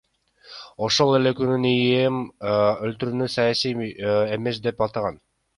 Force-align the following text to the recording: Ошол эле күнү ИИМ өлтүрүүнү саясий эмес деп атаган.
Ошол 0.85 1.17
эле 1.17 1.33
күнү 1.41 1.59
ИИМ 1.73 2.17
өлтүрүүнү 2.89 3.31
саясий 3.37 3.95
эмес 4.39 4.63
деп 4.69 4.87
атаган. 4.89 5.25